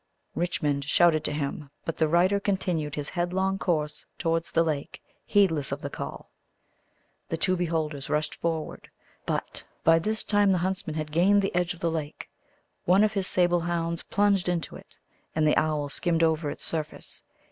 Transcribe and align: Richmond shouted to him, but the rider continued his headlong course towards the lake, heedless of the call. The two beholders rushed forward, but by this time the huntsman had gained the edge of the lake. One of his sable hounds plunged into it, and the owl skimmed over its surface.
Richmond 0.33 0.83
shouted 0.85 1.23
to 1.25 1.31
him, 1.31 1.69
but 1.85 1.95
the 1.97 2.07
rider 2.07 2.39
continued 2.39 2.95
his 2.95 3.09
headlong 3.09 3.59
course 3.59 4.07
towards 4.17 4.51
the 4.51 4.63
lake, 4.63 4.99
heedless 5.27 5.71
of 5.71 5.81
the 5.81 5.91
call. 5.91 6.31
The 7.29 7.37
two 7.37 7.55
beholders 7.55 8.09
rushed 8.09 8.33
forward, 8.33 8.89
but 9.27 9.63
by 9.83 9.99
this 9.99 10.23
time 10.23 10.51
the 10.53 10.57
huntsman 10.65 10.95
had 10.95 11.11
gained 11.11 11.43
the 11.43 11.53
edge 11.53 11.75
of 11.75 11.81
the 11.81 11.91
lake. 11.91 12.31
One 12.85 13.03
of 13.03 13.13
his 13.13 13.27
sable 13.27 13.59
hounds 13.59 14.01
plunged 14.01 14.49
into 14.49 14.75
it, 14.75 14.97
and 15.35 15.47
the 15.47 15.55
owl 15.55 15.87
skimmed 15.87 16.23
over 16.23 16.49
its 16.49 16.65
surface. 16.65 17.21